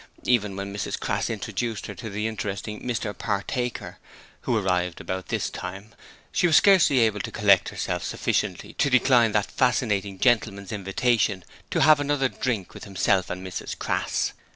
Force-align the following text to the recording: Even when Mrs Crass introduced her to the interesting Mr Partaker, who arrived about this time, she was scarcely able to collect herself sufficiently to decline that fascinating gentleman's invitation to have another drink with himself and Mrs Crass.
Even 0.23 0.55
when 0.55 0.73
Mrs 0.75 0.99
Crass 0.99 1.29
introduced 1.29 1.85
her 1.85 1.93
to 1.93 2.09
the 2.09 2.25
interesting 2.25 2.81
Mr 2.81 3.15
Partaker, 3.15 3.99
who 4.41 4.57
arrived 4.57 4.99
about 4.99 5.27
this 5.27 5.47
time, 5.47 5.93
she 6.31 6.47
was 6.47 6.55
scarcely 6.55 6.97
able 7.01 7.19
to 7.19 7.31
collect 7.31 7.69
herself 7.69 8.03
sufficiently 8.03 8.73
to 8.79 8.89
decline 8.89 9.31
that 9.33 9.51
fascinating 9.51 10.17
gentleman's 10.17 10.71
invitation 10.71 11.43
to 11.69 11.81
have 11.81 11.99
another 11.99 12.29
drink 12.29 12.73
with 12.73 12.85
himself 12.85 13.29
and 13.29 13.45
Mrs 13.45 13.77
Crass. 13.77 14.33